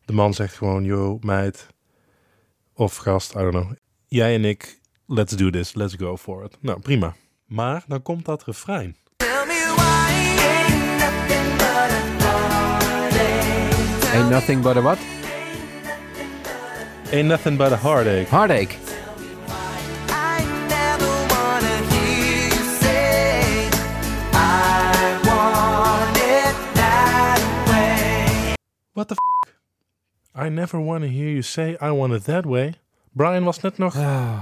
[0.05, 1.67] De man zegt gewoon, yo, meid.
[2.75, 3.73] Of gast, I don't know.
[4.07, 6.57] Jij en ik, let's do this, let's go for it.
[6.61, 7.15] Nou, prima.
[7.47, 8.97] Maar dan komt dat refrein.
[9.17, 10.13] Tell me why
[10.47, 12.03] ain't nothing but a
[12.99, 14.17] heartache.
[14.17, 14.99] Ain't nothing but a what?
[17.13, 18.29] Ain't nothing but a heartache.
[18.29, 18.79] Heartache.
[20.09, 23.69] I never wanna hear you say
[24.33, 28.55] I want it that way.
[28.93, 29.19] What the f***?
[30.35, 32.75] I never want to hear you say I want it that way.
[33.13, 34.41] Brian was net nog Ah,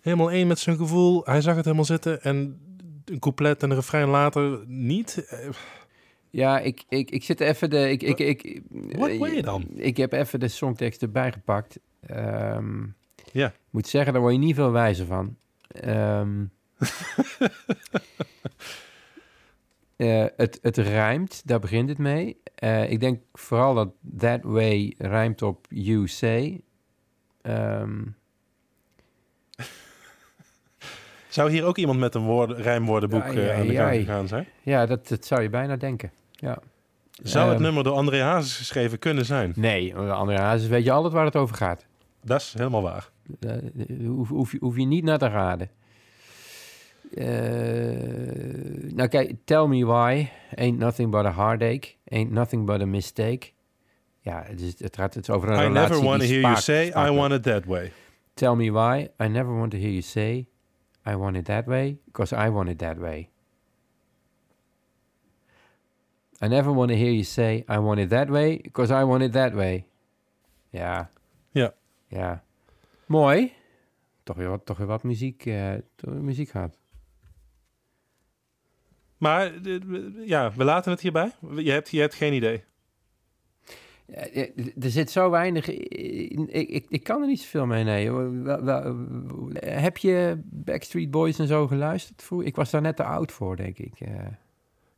[0.00, 1.22] helemaal één met zijn gevoel.
[1.24, 2.60] Hij zag het helemaal zitten en
[3.04, 5.26] een couplet en een refrein later niet.
[6.32, 7.90] Eh, Ja, ik, ik, ik zit even de...
[7.90, 9.66] Ik, ik, ik, Wat eh, wil je dan?
[9.74, 11.78] Ik heb even de songtekst erbij gepakt.
[12.00, 12.86] Ehm,
[13.32, 13.46] Ja.
[13.46, 15.36] Ik moet zeggen, daar word je niet veel wijzer van.
[15.68, 16.44] Ehm,
[19.96, 22.40] eh, het, het rijmt, daar begint het mee.
[22.54, 26.60] Eh, ik denk vooral dat that way rijmt op you say.
[27.42, 28.02] Ehm,
[31.30, 34.46] Zou hier ook iemand met een woorden, rijmwoordenboek eh, aan de gang gegaan zijn?
[34.62, 36.10] ja, dat, dat zou je bijna denken.
[36.30, 36.58] Ja.
[37.22, 39.52] Zou het Ehm, nummer door André Hazes geschreven kunnen zijn?
[39.56, 41.86] Nee, André Hazes weet je altijd waar het over gaat.
[42.24, 43.08] Dat is helemaal waar.
[43.38, 43.60] Daar
[44.06, 45.70] hoef, hoef, je- hoef je niet naar te raden.
[47.14, 52.86] Eh, nou kijk, Tell Me Why, Ain't Nothing But A Heartache, Ain't Nothing But A
[52.86, 53.50] Mistake.
[54.20, 56.56] Ja, het, is, het gaat het over een I relatie never want to hear you
[56.56, 57.92] spaak- say I want it that way.
[58.34, 60.46] Tell me why, I never want to hear you say
[61.10, 63.28] I want it that way, because I want it that way.
[66.42, 69.22] I never want to hear you say I want it that way, because I want
[69.22, 69.86] it that way.
[70.70, 71.10] Ja.
[71.50, 71.74] Ja.
[72.08, 72.42] Ja.
[73.06, 73.52] Mooi.
[74.22, 76.78] Toch weer wat, toch weer wat muziek, eh, muziek gehad.
[79.18, 79.78] Maar eh,
[80.26, 81.32] ja, we laten het hierbij.
[81.56, 82.64] Je hebt, je hebt geen idee.
[84.14, 84.46] Ja, ja,
[84.80, 86.48] Er zit zo weinig in.
[86.54, 88.12] Ik, ik, ik kan er niet zoveel mee, nee.
[88.12, 88.96] Wel-
[89.60, 92.28] Heb je Backstreet Boys en zo geluisterd?
[92.42, 94.00] Ik was daar net te oud voor, denk ik.
[94.00, 94.08] eh.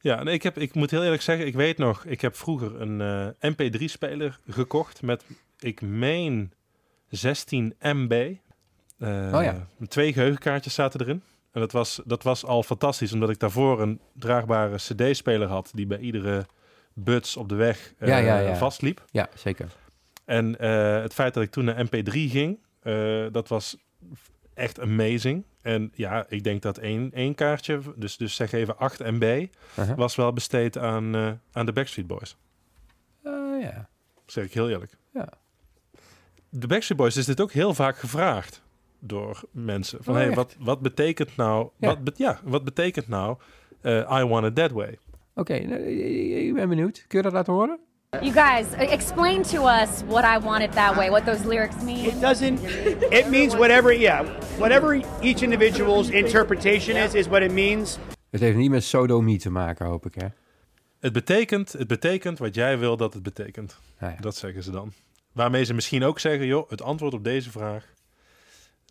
[0.00, 2.80] Ja, en ik, heb, ik moet heel eerlijk zeggen, ik weet nog, ik heb vroeger
[2.80, 3.00] een
[3.40, 5.24] eh, MP3-speler gekocht met,
[5.58, 6.52] ik meen,
[7.08, 8.12] 16 MB.
[8.98, 9.66] Eh, Oh ja.
[9.88, 11.22] Twee geheugenkaartjes zaten erin.
[11.52, 15.86] En dat was, dat was al fantastisch, omdat ik daarvoor een draagbare CD-speler had die
[15.86, 16.46] bij iedere
[16.94, 18.56] buts op de weg eh, Ja, ja, ja.
[18.56, 19.04] vastliep.
[19.10, 19.68] Ja, zeker.
[20.24, 23.76] En eh, het feit dat ik toen naar MP3 ging, eh, dat was
[24.54, 25.44] echt amazing.
[25.62, 29.46] En ja, ik denk dat één, één kaartje, dus, dus zeg even 8 MB,
[29.96, 31.14] was wel besteed aan,
[31.52, 32.36] aan de Backstreet Boys.
[33.24, 33.88] Oh, ja.
[34.26, 34.96] Zeg ik heel eerlijk.
[35.12, 35.28] Ja.
[36.48, 38.62] De Backstreet Boys is dit ook heel vaak gevraagd
[38.98, 40.04] door mensen.
[40.04, 41.88] Van, Oh, hey, wat, wat betekent nou, Ja.
[41.88, 43.36] Wat, be- ja, wat betekent nou
[43.86, 44.98] I want it that way?
[45.34, 47.04] Oké, nou, ik ik ben benieuwd.
[47.06, 47.78] Kun je dat laten horen?
[48.20, 51.82] You guys, e- explain to us what I want it that way, what those lyrics
[51.82, 52.04] mean.
[52.04, 52.60] It doesn't.
[53.10, 53.98] It means whatever.
[53.98, 54.26] Yeah,
[54.58, 57.98] whatever each individual's interpretation is, is what it means.
[58.30, 60.26] Het heeft niet met sodomie te maken, hoop ik, hè?
[61.00, 63.78] Het betekent, het betekent wat jij wil dat het betekent.
[63.98, 64.20] Nou ja.
[64.20, 64.92] Dat zeggen ze dan.
[65.32, 67.84] Waarmee ze misschien ook zeggen, joh, het antwoord op deze vraag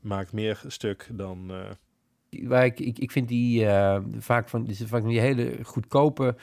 [0.01, 1.45] maakt meer stuk dan...
[1.49, 1.57] eh,
[2.43, 6.35] waar ik, ik, ik vind die eh, vaak van is vaak die hele goedkope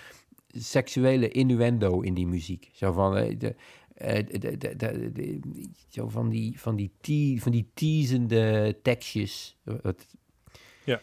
[0.48, 2.70] seksuele innuendo in die muziek.
[2.72, 3.54] Zo van eh, de,
[3.94, 4.76] eh, de, de,
[5.12, 5.40] de,
[5.88, 9.56] zo van die van die van die teasende tekstjes.
[9.82, 10.06] Wat-
[10.84, 11.00] Ja.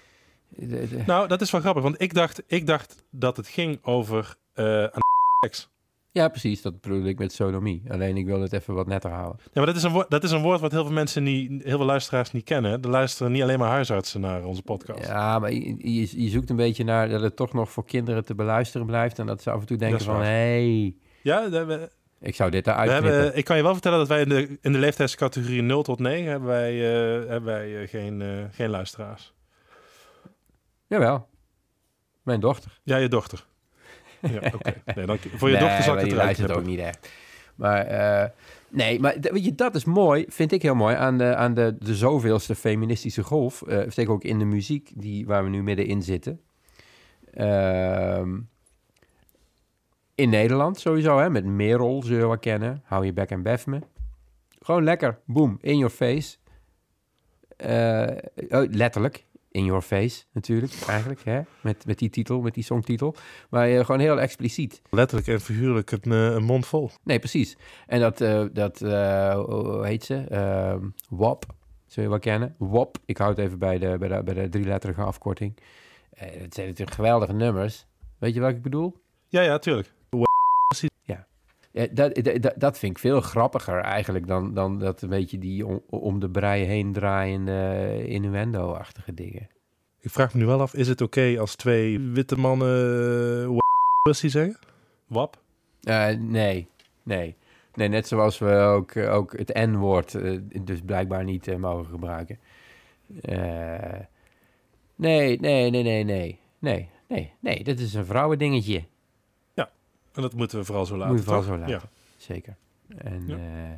[1.06, 4.90] Nou, dat is wel grappig, want ik dacht, ik dacht dat het ging over aan
[5.46, 5.70] seks.
[6.16, 6.62] Ja, precies.
[6.62, 7.84] Dat bedoel ik met sodomie.
[7.90, 9.40] Alleen ik wil het even wat netter houden.
[9.44, 11.64] Ja, maar dat is, een woord, dat is een woord wat heel veel mensen niet,
[11.64, 12.82] heel veel luisteraars niet kennen.
[12.82, 15.08] Er luisteren niet alleen maar huisartsen naar onze podcast.
[15.08, 18.26] Ja, maar je, je, je zoekt een beetje naar dat het toch nog voor kinderen
[18.26, 19.20] te beluisteren blijft.
[19.20, 22.68] En dat ze af en toe denken van, hé, hey, Ja, we, ik zou dit
[22.68, 25.84] eruit hebben, ik kan je wel vertellen dat wij in de, in de leeftijdscategorie 0
[25.84, 29.34] tot 9 hebben wij, eh, hebben wij eh, geen, eh, geen luisteraars.
[30.88, 31.28] Jawel.
[32.22, 32.80] Mijn dochter.
[32.84, 33.46] Ja, je dochter.
[34.30, 34.74] Ja, oké.
[34.96, 37.10] Nee, voor je Nee, dochter zal ik het eruit luistert ook niet echt.
[37.56, 38.30] Maar eh,
[38.70, 41.76] nee, maar weet je, dat is mooi, vind ik heel mooi aan de, aan de,
[41.80, 43.62] de zoveelste feministische golf.
[43.62, 46.42] eh zeker ook in de muziek die, waar we nu middenin zitten.
[47.34, 48.38] Ehm,
[50.16, 52.82] in Nederland sowieso, hè, met Merel zul je wel kennen.
[52.84, 53.80] Hou je bek en bef me.
[54.60, 56.38] Gewoon lekker, boom, in your face.
[58.50, 61.42] Oh, letterlijk, in your face natuurlijk, eigenlijk, hè?
[61.62, 63.16] Met, met die titel, met die songtitel.
[63.50, 64.82] Maar eh, gewoon heel expliciet.
[64.90, 66.90] Letterlijk en figuurlijk een, eh, een mond vol.
[67.04, 67.58] Nee, precies.
[67.88, 70.16] En dat, eh, dat hoe heet ze?
[70.16, 71.46] Ehm WAP,
[71.86, 72.56] zul je wel kennen.
[72.58, 75.58] WAP, ik houd het even bij de, bij de, bij de drieletterige afkorting.
[76.16, 77.86] Het zijn natuurlijk geweldige nummers.
[78.18, 79.04] Weet je wat ik bedoel?
[79.28, 79.94] Ja, ja, tuurlijk.
[81.76, 85.66] Dat, dat- dat, dat vind ik veel grappiger eigenlijk dan, dan dat een beetje die
[85.66, 89.48] om, om de brei heen draaiende innuendo-achtige dingen.
[90.00, 93.58] Ik vraag me nu wel af, is het oké als twee witte mannen uh,
[94.02, 94.58] pussy zeggen?
[95.08, 95.42] Wap?
[95.84, 96.68] Eh, nee,
[97.04, 97.36] nee.
[97.74, 101.86] Nee, net zoals we ook, eh, ook het N-woord eh, dus blijkbaar niet eh, mogen
[101.86, 102.40] gebruiken.
[103.22, 104.00] Eh,
[104.96, 106.40] nee, nee, nee, nee, nee.
[106.60, 107.64] Nee, nee, nee.
[107.64, 108.84] Dit is een vrouwendingetje.
[110.16, 111.10] En dat moeten we vooral zo laten.
[111.10, 111.52] Moet je vooral toch?
[111.54, 111.74] zo laten.
[111.76, 111.82] Ja.
[112.18, 112.56] Zeker.
[112.98, 113.36] En Ja.
[113.36, 113.72] eh,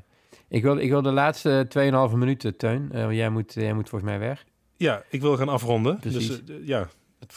[0.47, 1.67] ik, wil, ik wil de laatste
[2.09, 2.89] 2,5 minuten, Teun.
[2.91, 4.45] eh, jij, moet, jij moet volgens mij weg.
[4.77, 5.99] ja, ik wil gaan afronden.
[5.99, 6.27] Precies.
[6.45, 6.87] Dus eh, ja,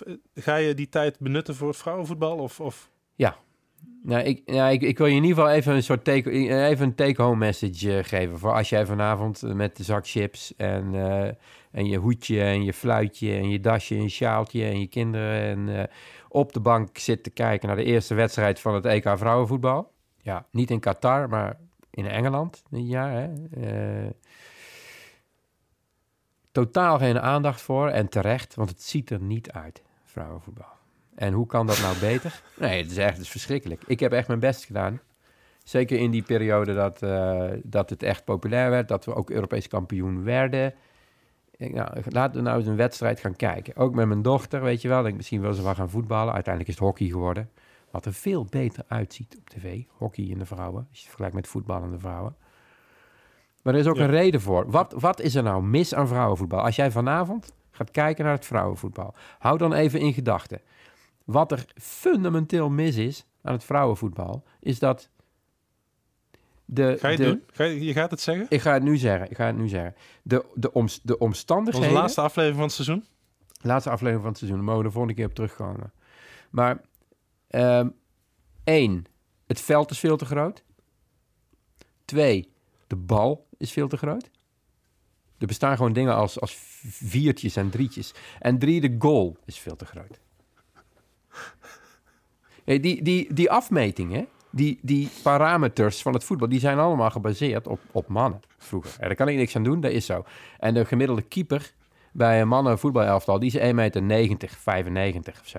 [0.07, 2.37] eh, ga je die tijd benutten voor vrouwenvoetbal?
[2.39, 2.91] Of, of...
[4.03, 6.69] Nou, ik, ja, ik, ik wil je in ieder geval even een soort take, eh,
[6.69, 8.39] even een take-home message eh, geven.
[8.39, 11.29] Voor als jij vanavond eh, met de zak chips en, eh,
[11.71, 15.41] en je hoedje en je fluitje en je dasje en je sjaaltje en je kinderen
[15.69, 15.85] en eh,
[16.33, 19.93] op de bank zit te kijken naar de eerste wedstrijd van het EK vrouwenvoetbal.
[20.23, 21.59] Ja, niet in Qatar, maar
[21.91, 23.13] in Engeland dit jaar.
[23.13, 23.29] Hè?
[23.61, 24.11] Eh,
[26.53, 30.79] totaal geen aandacht voor en terecht, want het ziet er niet uit, vrouwenvoetbal.
[31.15, 32.43] En hoe kan dat nou beter?
[32.57, 33.83] Nee, het is echt het is verschrikkelijk.
[33.87, 35.01] Ik heb echt mijn best gedaan.
[35.65, 39.69] Zeker in die periode dat, eh, dat het echt populair werd, dat we ook Europees
[39.69, 40.75] kampioen werden.
[41.69, 43.77] Nou, laten we nou eens een wedstrijd gaan kijken.
[43.77, 45.07] Ook met mijn dochter, weet je wel.
[45.07, 46.35] Ik misschien wil ze wel gaan voetballen.
[46.35, 47.51] Uiteindelijk is het hockey geworden.
[47.91, 49.83] Wat er veel beter uitziet op tv.
[49.89, 50.79] Hockey in de vrouwen.
[50.79, 52.37] Als je het vergelijkt met voetbal en de vrouwen.
[53.63, 54.03] Maar er is ook Ja.
[54.05, 54.71] een reden voor.
[54.71, 56.61] Wat, wat is er nou mis aan vrouwenvoetbal?
[56.61, 59.15] Als jij vanavond gaat kijken naar het vrouwenvoetbal.
[59.39, 60.61] Hou dan even in gedachten.
[61.25, 65.09] Wat er fundamenteel mis is aan het vrouwenvoetbal, is dat
[66.73, 66.97] de...
[66.99, 67.43] Ga je het de, doen?
[67.53, 68.47] Ga je, je gaat het zeggen?
[68.49, 69.31] Ik ga het nu zeggen.
[69.31, 69.95] Ik ga het nu zeggen.
[70.23, 71.89] De, de, oms- de omstandigheden...
[71.89, 73.05] Onze laatste aflevering van het seizoen?
[73.61, 74.59] Laatste aflevering van het seizoen.
[74.59, 75.93] Daar mogen we de volgende keer op terugkomen.
[76.51, 76.81] Maar
[77.49, 77.89] ehm
[78.65, 79.05] één,
[79.47, 80.63] het veld is veel te groot.
[82.05, 82.53] Twee,
[82.87, 84.31] de bal is veel te groot.
[85.39, 88.15] Er bestaan gewoon dingen als, als viertjes en drietjes.
[88.39, 90.21] En drie, de goal is veel te groot.
[92.65, 97.67] Hey, die, die, die afmetingen, die, die parameters van het voetbal, die zijn allemaal gebaseerd
[97.67, 98.91] op, op mannen vroeger.
[99.01, 100.25] Ja, daar kan ik niks aan doen, dat is zo.
[100.59, 101.73] En de gemiddelde keeper
[102.13, 105.59] bij een mannen voetbalelftal, die is 1,90 meter, 95 of zo.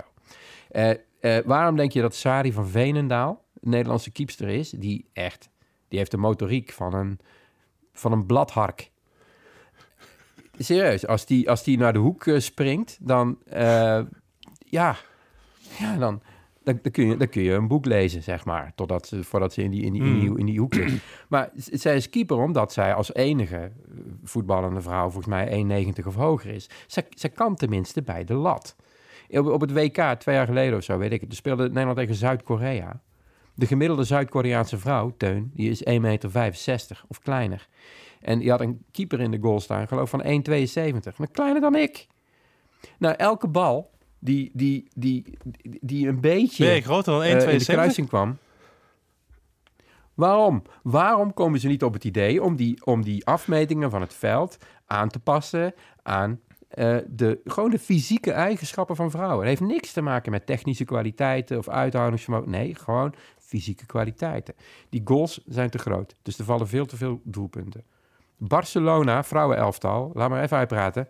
[0.70, 5.50] Eh, eh, waarom denk je dat Sari van Veenendaal, een Nederlandse keepster is, die echt,
[5.88, 7.20] die heeft de motoriek van een,
[7.94, 8.92] van een bladhark.
[10.58, 13.38] Serieus, als die, als die naar de hoek eh, springt, dan,
[14.66, 14.96] ja,
[15.80, 16.22] ja, dan,
[16.63, 19.54] dan, dan, kun je, dan kun je een boek lezen, zeg maar, totdat ze, voordat
[19.54, 21.04] ze in die, in die, in die, in die hoek ligt.
[21.30, 23.71] Maar zij is keeper omdat zij als enige eh,
[24.24, 26.69] voetballende vrouw volgens mij 1,90 of hoger is.
[26.88, 28.76] Zij, zij kan tenminste bij de lat.
[29.30, 31.36] Op, op het WK, twee jaar geleden of zo, weet ik het.
[31.36, 33.02] Speelde Nederland tegen Zuid-Korea.
[33.54, 37.67] De gemiddelde Zuid-Koreaanse vrouw, Teun, die is 1,65 meter of kleiner.
[38.21, 41.17] En die had een keeper in de goal staan, geloof van 1,72.
[41.17, 42.08] Maar kleiner dan ik.
[42.97, 43.91] Nou, elke bal
[44.22, 45.38] die, die, die,
[45.82, 47.66] die, een beetje je groter dan eh, in de 1,72?
[47.66, 48.38] kruising kwam.
[50.14, 50.62] Waarom?
[50.84, 54.58] Waarom komen ze niet op het idee om die, om die afmetingen van het veld
[54.86, 59.48] aan te passen aan eh, de, gewoon de fysieke eigenschappen van vrouwen?
[59.48, 62.50] Het heeft niks te maken met technische kwaliteiten of uithoudingsvermogen.
[62.50, 64.54] Nee, gewoon fysieke kwaliteiten.
[64.90, 67.84] Die goals zijn te groot, dus er vallen veel te veel doelpunten.
[68.38, 71.08] Barcelona, vrouwenelftal, laat maar even uitpraten,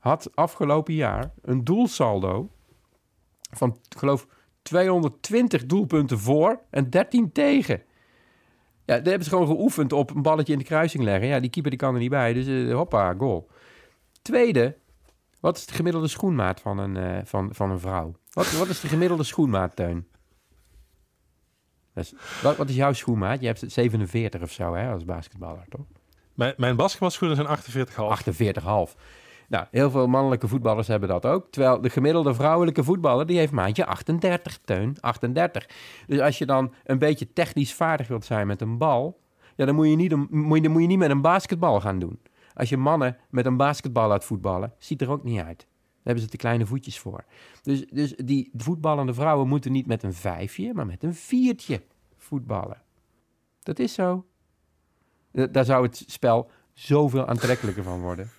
[0.00, 2.50] had afgelopen jaar een doelsaldo
[3.50, 4.26] van, geloof,
[4.62, 7.82] 220 doelpunten voor en 13 tegen.
[8.84, 11.28] Ja, daar hebben ze gewoon geoefend op een balletje in de kruising leggen.
[11.28, 13.50] Ja, die keeper die kan er niet bij, dus eh, hoppa, goal.
[14.22, 14.76] Tweede,
[15.40, 18.14] wat is de gemiddelde schoenmaat van een, eh, van, van een vrouw?
[18.30, 20.08] Wat, wat is de gemiddelde schoenmaat, Teun?
[22.42, 23.40] Wat, wat is jouw schoenmaat?
[23.40, 25.86] Je hebt 47 of zo, hè, als basketballer, toch?
[26.34, 27.54] Mijn, mijn basketbalschoenen zijn 48,5.
[28.92, 28.96] 48,5.
[29.50, 31.46] Nou, heel veel mannelijke voetballers hebben dat ook.
[31.50, 34.96] Terwijl de gemiddelde vrouwelijke voetballer, die heeft maandje 38, Teun.
[35.00, 35.68] 38.
[36.06, 39.20] Dus als je dan een beetje technisch vaardig wilt zijn met een bal...
[39.56, 42.18] Ja, dan moet je niet, moet je, moet je niet met een basketbal gaan doen.
[42.54, 45.58] Als je mannen met een basketbal laat voetballen, ziet er ook niet uit.
[45.58, 45.68] Daar
[46.02, 47.24] hebben ze te kleine voetjes voor.
[47.62, 51.82] Dus, dus die voetballende vrouwen moeten niet met een vijfje, maar met een viertje
[52.16, 52.82] voetballen.
[53.62, 54.24] Dat is zo.
[55.32, 58.30] Da- Daar zou het spel zoveel aantrekkelijker van worden.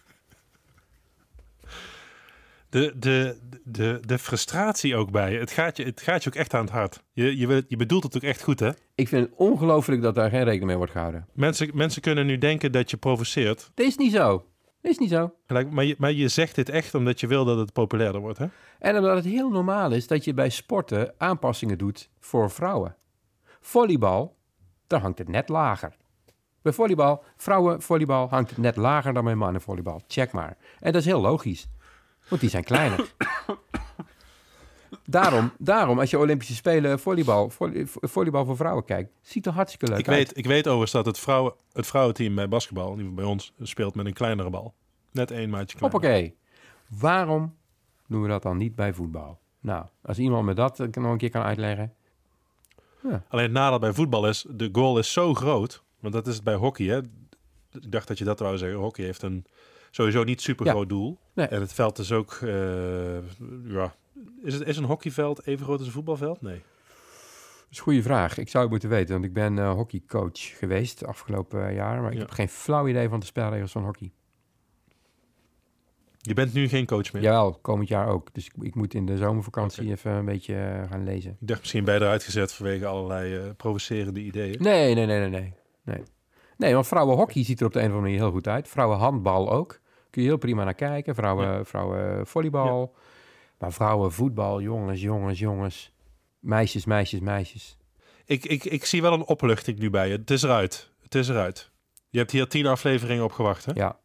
[2.71, 5.39] De, de, de, de frustratie ook bij je.
[5.39, 7.03] Het gaat je, het gaat je ook echt aan het hart.
[7.11, 8.69] Je, je, je bedoelt het ook echt goed, hè?
[8.95, 11.27] Ik vind het ongelooflijk dat daar geen rekening mee wordt gehouden.
[11.33, 13.71] Mensen, mensen kunnen nu denken dat je provoceert.
[13.73, 14.45] Dit is niet zo.
[14.81, 15.33] Dit is niet zo.
[15.45, 18.37] Gelijk, maar, je, maar je zegt dit echt omdat je wil dat het populairder wordt,
[18.37, 18.45] hè?
[18.79, 22.95] En omdat het heel normaal is dat je bij sporten aanpassingen doet voor vrouwen.
[23.61, 24.37] Volleybal,
[24.87, 25.97] daar hangt het net lager.
[26.61, 30.01] Bij volleybal, vrouwenvolleybal, hangt het net lager dan bij mannenvolleybal.
[30.07, 30.57] Check maar.
[30.79, 31.67] En dat is heel logisch,
[32.31, 33.13] want die zijn kleiner.
[35.05, 39.87] Daarom, daarom als je Olympische Spelen volleybal, volley- volleybal voor vrouwen kijkt, ziet er hartstikke
[39.87, 40.17] leuk Ik uit.
[40.17, 43.95] weet, ik weet overigens dat het, vrouwen, het vrouwenteam bij basketbal, geval bij ons, speelt
[43.95, 44.73] met een kleinere bal.
[45.11, 45.99] Net één maatje kleiner.
[46.01, 46.35] Hoppakee.
[46.99, 47.55] Waarom
[48.07, 49.39] doen we dat dan niet bij voetbal?
[49.59, 51.93] Nou, als iemand me dat eh, nog een keer kan uitleggen.
[53.27, 55.83] Alleen het nadeel bij voetbal is, de goal is zo groot.
[55.99, 56.97] Want dat is het bij hockey, hè?
[57.71, 58.79] Ik dacht dat je dat wou zeggen.
[58.79, 59.45] Hockey heeft een
[59.91, 61.19] sowieso niet super groot doel.
[61.33, 61.47] Nee.
[61.47, 63.13] En het veld is ook, eh,
[63.63, 63.95] ja...
[64.43, 66.41] Is, het, is een hockeyveld even groot als een voetbalveld?
[66.41, 66.55] Nee.
[66.55, 68.37] Dat is een goede vraag.
[68.37, 72.01] Ik zou het moeten weten, want ik ben eh, hockeycoach geweest de afgelopen eh, jaar.
[72.01, 72.19] Maar ik Ja.
[72.23, 74.11] heb geen flauw idee van de spelregels van hockey.
[76.21, 77.21] Je bent nu geen coach meer.
[77.21, 78.33] Jawel, komend jaar ook.
[78.33, 81.31] Dus ik, ik moet in de zomervakantie even een beetje gaan lezen.
[81.39, 84.57] Ik dacht misschien je eruit gezet vanwege allerlei eh, provocerende ideeën.
[84.61, 85.53] Nee, nee, nee, nee, nee.
[85.83, 86.03] Nee,
[86.61, 88.67] nee want vrouwenhockey ziet er op de een of andere manier heel goed uit.
[88.67, 89.79] Vrouwenhandbal ook.
[90.09, 91.15] Kun je heel prima naar kijken.
[91.15, 92.95] Vrouwen, vrouwen volleybal.
[93.57, 95.93] Maar vrouwenvoetbal, jongens, jongens, jongens.
[96.39, 97.77] Meisjes, meisjes, meisjes.
[98.25, 100.17] Ik, ik, ik zie wel een opluchting nu bij je.
[100.17, 100.91] Het is eruit.
[101.01, 101.71] Het is eruit.
[102.09, 103.71] Je hebt hier tien afleveringen op gewacht, hè?
[103.75, 103.99] Ja.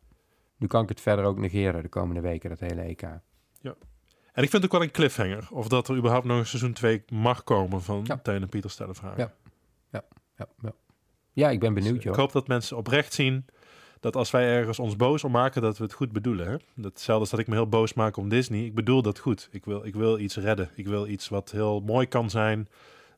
[0.57, 3.03] Nu kan ik het verder ook negeren de komende weken, dat hele EK.
[3.03, 5.49] En ik vind het ook wel een cliffhanger.
[5.51, 8.17] Of dat er überhaupt nog een seizoen 2 mag komen van Ja.
[8.17, 9.19] Teun en Pieter stellen vragen.
[9.19, 9.35] Ja.
[9.91, 10.05] Ja,
[10.37, 10.47] ja.
[10.63, 10.73] ja
[11.37, 12.13] ik ben benieuwd, Dus joh.
[12.13, 13.45] ik hoop dat mensen oprecht zien
[14.01, 16.47] dat als wij ergens ons boos om maken, dat we het goed bedoelen.
[16.47, 16.83] Hè?
[16.83, 18.65] Hetzelfde als dat ik me heel boos maak om Disney.
[18.65, 19.49] Ik bedoel dat goed.
[19.53, 20.71] Ik wil, ik wil iets redden.
[20.75, 22.69] Ik wil iets wat heel mooi kan zijn,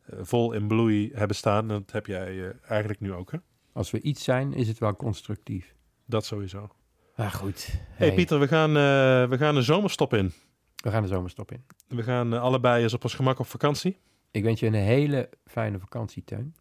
[0.04, 1.70] eh, vol in bloei hebben staan.
[1.70, 3.38] En dat heb jij eh, eigenlijk nu ook, hè?
[3.72, 5.74] Als we iets zijn, is het wel constructief.
[6.06, 6.68] Dat sowieso.
[7.16, 7.68] Ah, goed.
[7.90, 10.32] hey, Pieter, we gaan, eh, we gaan de zomerstop in.
[10.76, 11.64] We gaan de zomerstop in.
[11.88, 13.98] We gaan allebei eens op ons gemak op vakantie.
[14.30, 16.54] Ik wens je een hele fijne vakantie, Teun.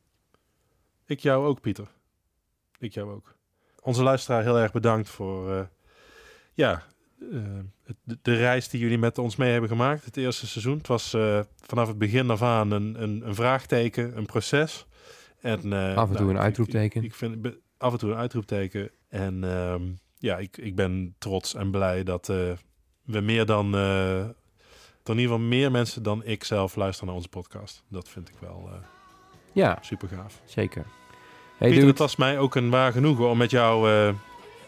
[1.07, 1.87] Ik jou ook, Pieter.
[2.79, 3.35] Ik jou ook.
[3.81, 5.61] Onze luisteraar heel erg bedankt voor eh,
[6.53, 6.83] ja,
[7.19, 7.39] eh,
[8.03, 10.05] de, de reis die jullie met ons mee hebben gemaakt.
[10.05, 10.77] Het eerste seizoen.
[10.77, 14.85] Het was eh, vanaf het begin af aan een, een, een vraagteken, een proces.
[15.41, 17.01] En, Af en toe nou, een uitroepteken.
[17.01, 17.47] Ik, ik vind
[17.77, 18.91] af en toe een uitroepteken.
[19.09, 19.83] En ehm,
[20.17, 23.75] ja, ik, ik ben trots en blij dat we meer dan...
[23.75, 24.33] in
[25.03, 27.83] ieder geval meer mensen dan ik zelf luisteren naar onze podcast.
[27.87, 28.69] Dat vind ik wel
[29.51, 30.33] Ja, super gaaf.
[30.45, 30.83] zeker.
[31.57, 34.09] Hey, Pieter, het was mij ook een waar genoegen om met jou eh,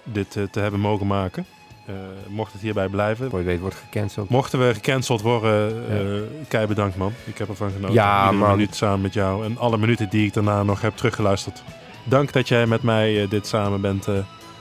[0.03, 1.45] dit eh, te hebben mogen maken.
[1.85, 1.95] Eh,
[2.27, 3.29] mocht het hierbij blijven.
[3.29, 4.29] Voor je weet wordt gecanceld.
[4.29, 7.13] Mochten we gecanceld worden, eh kei bedankt man.
[7.23, 7.93] Ik heb ervan genoten.
[7.93, 8.51] Ja, Iedere man.
[8.55, 11.63] minuut samen met jou en alle minuten die ik daarna nog heb teruggeluisterd.
[12.03, 14.13] Dank dat jij met mij dit samen bent eh,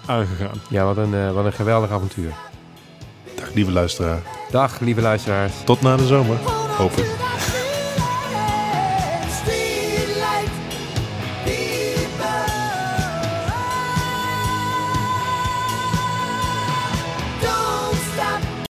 [0.06, 0.60] aangegaan.
[0.70, 2.32] Ja, wat een, eh, wat een geweldig avontuur.
[3.36, 4.20] Dag lieve luisteraar.
[4.50, 5.52] Dag, lieve luisteraars.
[5.64, 6.36] Tot na de zomer,
[6.76, 7.47] hoop ik.